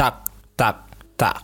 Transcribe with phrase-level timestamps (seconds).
[0.00, 0.14] تق
[0.58, 0.74] تق
[1.18, 1.42] تق.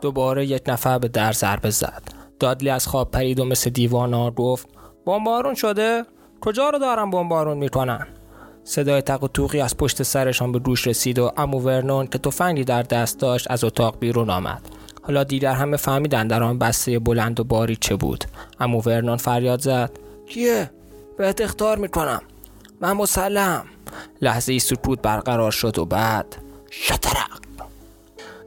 [0.00, 2.02] دوباره یک نفر به در ضربه زد.
[2.40, 4.68] دادلی از خواب پرید و مثل دیوانا گفت
[5.06, 6.04] بمبارون شده؟
[6.40, 8.06] کجا رو دارم بمبارون می‌کنن؟
[8.64, 12.64] صدای تق و توقی از پشت سرشان به گوش رسید و امو ورنون که تفنگی
[12.64, 14.62] در دست داشت از اتاق بیرون آمد.
[15.02, 18.24] حالا دیگر همه فهمیدن در آن بسته بلند و باری چه بود.
[18.60, 19.90] امو ورنون فریاد زد
[20.28, 20.70] کیه؟
[21.18, 22.22] بهت اختار می‌کنم.
[22.80, 23.64] من مسلم.
[24.22, 26.36] لحظه ای سکوت برقرار شد و بعد
[26.70, 27.45] شترق.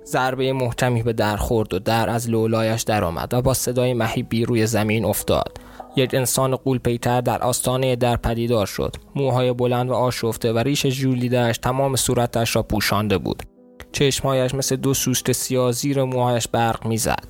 [0.10, 4.68] ضربه محکمی به در خورد و در از لولایش درآمد و با صدای مهیبی روی
[4.68, 5.58] زمین افتاد.
[5.96, 8.96] یک انسان قولپیتر در آستانه در پدیدار شد.
[9.16, 13.44] موهای بلند و آشفته و ریش ژولیدهاش تمام صورتش را پوشانده بود.
[13.92, 17.28] چشمهایش مثل دو سوست سیاه زیر موهایش برق می‌زد.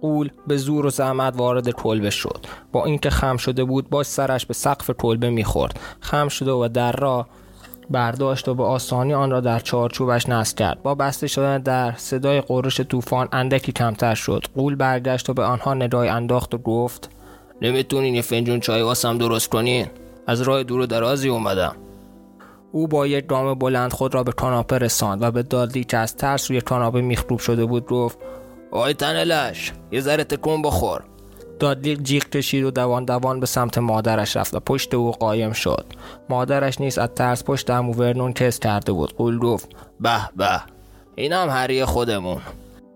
[0.00, 2.46] قول به زور و زحمت وارد کلبه شد.
[2.72, 5.80] با اینکه خم شده بود باش سرش به سقف کلبه می‌خورد.
[6.00, 7.26] خم شده و در را
[7.90, 10.82] برداشت و به آسانی آن را در چارچوبش نصب کرد.
[10.82, 14.44] با بسته شدن در صدای قرش طوفان اندکی کمتر شد.
[14.54, 17.10] قول برگشت و به آنها ندای انداخت و گفت
[17.62, 19.86] نمی‌تونین یه فنجون چای واسم درست کنین؟
[20.26, 21.76] از راه دور و درازی اومدم.
[22.72, 26.16] او با یک گام بلند خود را به کاناپه رساند و به دادلی که از
[26.16, 28.18] ترس روی کاناپه میخروب شده بود گفت
[28.70, 31.04] آی تنلش یه ذره تکون بخور.
[31.58, 35.86] دادلی جیغ کشید و دوان دوان به سمت مادرش رفت و پشت او قایم شد.
[36.28, 39.16] مادرش نیز از ترس پشت امو ورنون کس کرده بود.
[39.16, 39.68] قول گفت
[40.00, 40.60] به به
[41.14, 42.40] اینم هری خودمون.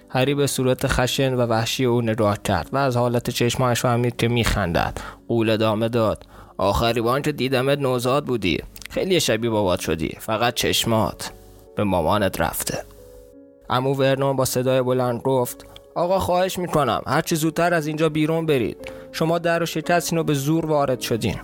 [0.08, 4.28] هری به صورت خشن و وحشی او نگاه کرد و از حالت چشمانش فهمید که
[4.28, 5.00] میخندد.
[5.28, 6.26] قول ادامه داد
[6.58, 8.58] آخری بان که دیدمت نوزاد بودی.
[8.91, 10.16] خیلی شبیه بابات شدی.
[10.20, 11.32] فقط چشمات.
[11.76, 12.84] به مامانت رفته.
[13.70, 18.92] امو ورنون با صدای بلند گفت آقا خواهش می‌کنم هرچی زودتر از اینجا بیرون برید.
[19.12, 21.36] شما در و شکستین و به زور وارد شدین.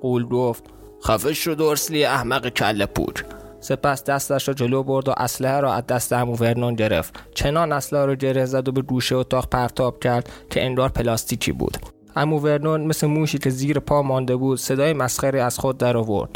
[0.00, 0.64] قول گفت
[1.04, 3.24] خفه شو دورسلی احمق کله پور.
[3.60, 7.14] سپس دستش را جلو برد و اسلحه را از دست امو ورنون گرفت.
[7.34, 11.76] چنان اسلحه را گره زد و به گوشه اتاق پرتاب کرد که انگار پلاستیکی بود.
[12.16, 16.30] امو ورنون مثل موشی که زیر پا مانده بود صدای مسخره از خود در آورد.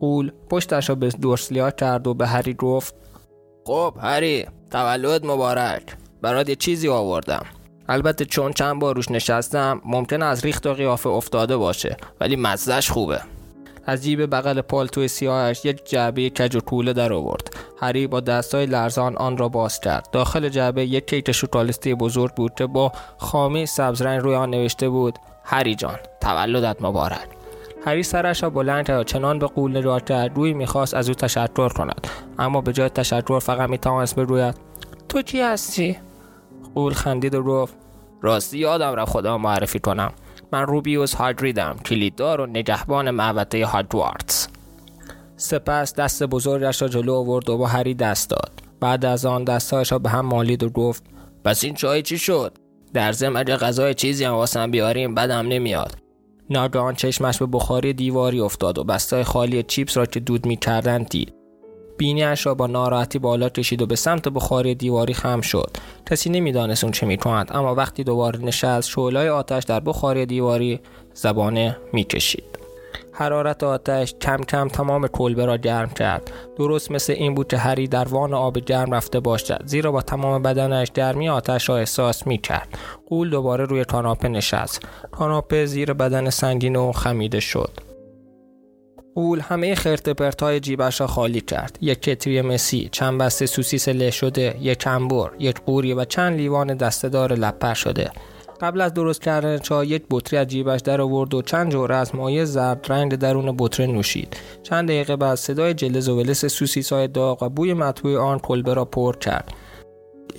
[0.00, 2.94] قول پشتش را به دورسلیا کرد و به هری گفت
[3.64, 5.82] خب هری تولد مبارک.
[6.22, 7.46] برات یه چیزی آوردم.
[7.88, 12.90] البته چون چند بار روش نشستم ممکن از ریخت و قیافه افتاده باشه ولی مزدش
[12.90, 13.20] خوبه.
[13.86, 17.50] از جیب بغل پالتو سیاهش یک جعبه کج و کوله در آورد.
[17.80, 20.08] هری با دستای لرزان آن را باز کرد.
[20.12, 24.88] داخل جعبه یک کیک شکلاتی بزرگ بود که با خامی سبز رنگ روی آن نوشته
[24.88, 27.28] بود هری جان تولدت مبارک.
[27.84, 31.68] هری سرش را بلند کرد چنان به قول نگاه کرد روی می‌خواست از او تشکر
[31.68, 32.06] کند
[32.38, 34.54] اما به جای تشکر فقط می‌توانست بگوید
[35.08, 35.96] تو کی هستی؟
[36.74, 37.74] قول خندید و گفت
[38.22, 40.12] راستی یادم را خدا معرفی کنم.
[40.52, 44.48] من روبیوس هاگریدم کلیددار و نگهبان معبده هاگوارتس
[45.36, 48.52] سپس دست بزرگش را جلو آورد و با هری دست داد.
[48.80, 51.04] بعد از آن دستهایش را به هم مالید و گفت
[51.44, 52.56] پس این چای چی شد؟
[52.94, 55.96] در ضمن اگه غذای چیزی هم واسم بیاریم بدم نمیاد.
[56.50, 61.34] ناگهان چشمش به بخاری دیواری افتاد و بستای خالی چیپس را که دود می‌کردند دید.
[61.98, 65.70] بینیش را با ناراحتی بالا کشید و به سمت بخاری دیواری خم شد.
[66.10, 70.80] کسی نمی‌دانست اون چه می‌کند اما وقتی دوباره نشست شعلای آتش در بخاری دیواری
[71.14, 72.44] زبانه می‌کشید.
[73.12, 76.30] حرارت آتش کم کم تمام کلبه را گرم کرد.
[76.58, 80.42] درست مثل این بود که هری در وان آب گرم رفته باشد زیرا با تمام
[80.42, 82.68] بدنش گرمی آتش را احساس می کرد
[83.08, 84.82] قول دوباره روی کاناپه نشست.
[85.10, 87.91] کاناپه زیر بدن سنگین و خمیده شد.
[89.14, 91.78] اول همه خرت پرتای جیبش را خالی کرد.
[91.80, 96.74] یک کتری مسی چند بسته سوسیس له شده یک انبر یک قوری و چند لیوان
[96.74, 98.10] دستهدار لپر شده.
[98.60, 102.14] قبل از درست کردن چای یک بطری از جیبش در آورد و چند جوره از
[102.14, 104.36] مایع زرد رنگ درون بطری نوشید.
[104.62, 108.74] چند دقیقه بعد صدای جلز و ولس سوسیس های داغ و بوی مطبوع آن کلبه
[108.74, 109.54] را پر کرد.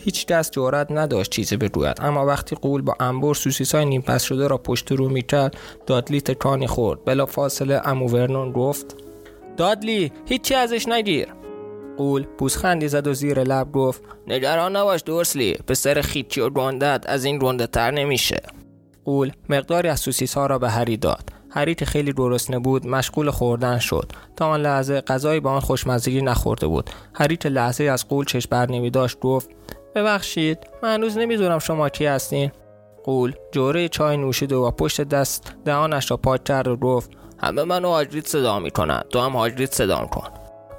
[0.03, 1.97] هیچ کس جرأت نداشت چیزی بگوید.
[2.01, 5.57] اما وقتی قول با انبر سوسیس های نیم پس شده را پشت رو می‌کرد
[5.87, 7.05] دادلی تکانی خورد.
[7.05, 8.95] بلا فاصله امو ورنون گفت
[9.57, 11.27] دادلی هیچی ازش نگیر.
[11.97, 17.25] قول پوزخندی زد و زیر لب گفت نگران نباش دورسلی پسر خیچی و گندت از
[17.25, 18.41] این گنده تر نمیشه.
[19.05, 21.29] قول مقداری از سوسیس ها را به هری داد.
[21.55, 24.11] هری که خیلی گرسنه بود مشغول خوردن شد.
[24.35, 26.89] تا آن لحظه غذایی با آن خوشمزگی نخورده بود.
[27.13, 29.49] هری که لحظه از قول چشم بر نمی داشت گفت
[29.95, 32.51] ببخشید من هنوز نمی‌دونم شما کی هستین.
[33.03, 37.89] قول جوره چای نوشید و پشت دست دهانش را پاک کرد و گفت همه منو
[37.89, 40.27] هاگرید صدا می‌کنن تو هم هاگرید صدا کن.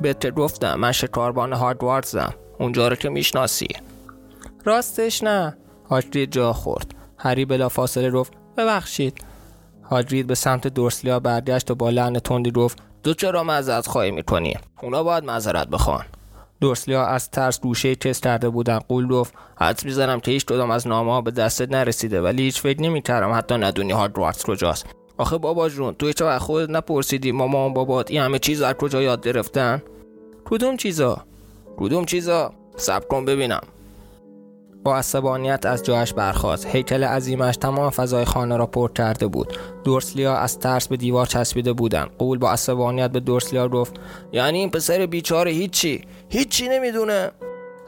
[0.00, 3.68] بهت گفتم من شکاربان هاگواردزم اونجا رو که می‌شناسی.
[4.64, 5.56] راستش نه.
[5.90, 6.94] هاگرید جا خورد.
[7.18, 9.24] هری بلا فاصله گفت ببخشید
[9.90, 14.54] هاگرید به سمت دورسلیا برگشت و با لحن تندی گفت تو چرا معذرت خواهی می‌کنی؟
[14.82, 16.04] اونا باید معذرت بخوان.
[16.60, 18.78] دورسلیا از ترس گوشه تست کرده بودن.
[18.78, 22.60] قول گفت حد می‌زنم که هیچ کدام از نامه ها به دستت نرسیده ولی هیچ
[22.60, 24.86] فکر نمی‌کردم حتی ندونی هاگوارتس کجاست.
[25.18, 29.26] آخه بابا جون توی چه خودت نپرسیدی مامان بابات این همه چیز از کجا یاد
[29.26, 29.82] گرفتن؟
[30.44, 31.24] کدوم چیزا؟
[31.76, 33.60] کدوم چیزا؟ صبر کن ببینم.
[34.84, 36.66] با عصبانیت از جایش برخاست.
[36.66, 39.58] هیکل عظیمش تمام فضای خانه را پر کرده بود.
[39.84, 42.10] دورسلیا از ترس به دیوار چسبیده بودند.
[42.18, 43.94] قول با عصبانیت به دورسلیا گفت
[44.32, 47.30] یعنی این پسر بیچاره هیچی؟ هیچی نمی‌دونه.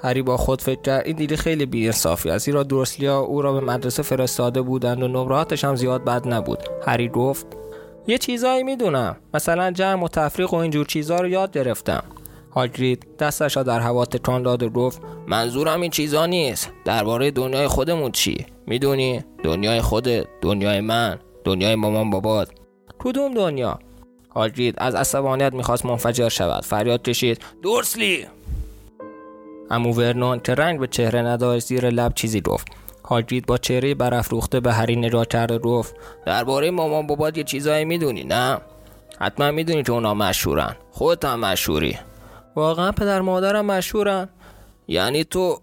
[0.03, 3.61] هری با خود فکر کرد این دیگه خیلی بیانصافی است زیرا دورسلیا او را به
[3.61, 6.59] مدرسه فرستاده بودند و نمراتش هم زیاد بد نبود.
[6.87, 7.47] هری گفت
[8.07, 9.17] یه چیزایی می‌دونم.
[9.35, 12.03] مثلا جمع و تفریق و اینجور چیزها رو یاد گرفتم.
[12.57, 16.73] هاگرید دستش را در هوا تکان داد و گفت منظورم این چیزا نیست.
[16.85, 22.51] درباره دنیای خودمون چی؟ می‌دونی؟ دنیای خودت دنیای من دنیای مامان بابات.
[22.99, 23.79] کدوم دنیا؟
[24.35, 26.65] هاگرید از عصبانیت می‌خواست منفجر شود.
[26.65, 28.27] فریاد کشید دورسلی
[29.71, 32.67] امو ورنون که رنگ به چهره نداشت زیر لب چیزی گفت.
[33.05, 35.95] هاگرید با چهره برافروخته به هری نگاه کرد و گفت
[36.27, 38.59] درباره مامان بابات یه چیزایی می‌دونی نه؟
[39.19, 40.77] حتما می‌دونی که اونا مشهورن.
[40.91, 41.99] خودت هم مشهوری.
[42.57, 44.29] واقعا پدر مادرم مشهورن.
[44.89, 45.59] یعنی تو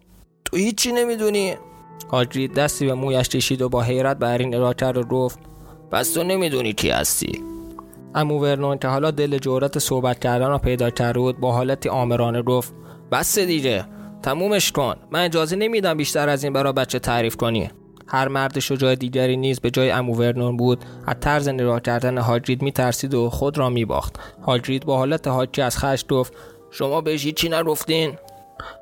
[0.45, 1.56] تو هیچی نمی‌دونی.
[2.12, 5.40] هاگرید دستی به مویش کشید و با حیرت به هری نگاه کرد و گفت
[5.92, 7.42] پس تو نمی‌دونی کی هستی.
[8.16, 12.42] امو ورنون که حالا دل جورت صحبت کردن را پیدا کرده بود با حالتی آمرانه
[12.42, 12.74] گفت
[13.12, 13.86] بس دیگه
[14.24, 14.95] تمومش کن.
[15.12, 17.69] من اجازه نمیدم بیشتر از این برای بچه تعریف کنی.
[18.07, 22.62] هر مرد شجاع دیگری نیز به جای امو ورنون بود از طرز نگاه کردن هاگرید
[22.62, 24.19] میترسید و خود را میباخت.
[24.45, 26.34] هاگرید با حالت حاکی از خشم گفت
[26.74, 28.18] شما بهش هیچی نگفتین؟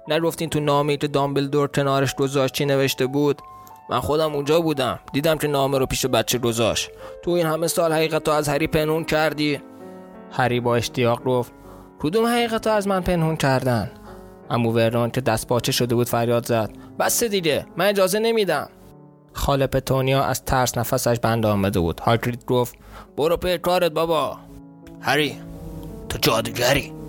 [0.08, 3.42] نگفتین تو نامه که دامبلدور کنارش گذاشت چی نوشته بود؟
[3.90, 5.00] من خودم اونجا بودم.
[5.14, 6.90] دیدم که نامه رو پیش بچه گذاشت.
[7.24, 9.62] تو این همه سال حقیقت از هری پنهون کردی؟
[10.32, 11.52] هری با اشتیاق گفت
[12.00, 13.92] کدوم حقیقت از من پنهون کردن؟
[14.50, 16.72] امو ورنون که دست باچه شده بود فریاد زد.
[17.00, 18.70] بس دیگه من اجازه نمیدم.
[19.34, 22.00] خاله پتونیا از ترس نفسش بند آمده بود.
[22.00, 22.76] هاگرید گفت
[23.18, 24.38] برو پی کارت بابا.
[25.02, 25.38] هری
[26.10, 27.00] تو جادوگری.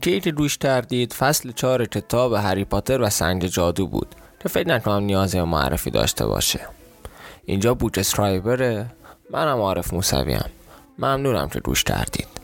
[0.00, 4.68] تیکه که روش کردید فصل چهار کتاب هری پاتر و سنگ جادو بود که فکر
[4.68, 6.60] نکنم نیازی معرفی داشته باشه.
[7.44, 8.86] اینجا بوک اسکرایبره
[9.30, 10.44] منم عارف موسویم.
[10.98, 12.37] ممنونم که گوش کردید